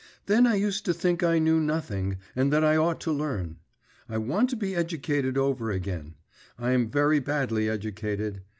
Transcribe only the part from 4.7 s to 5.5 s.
educated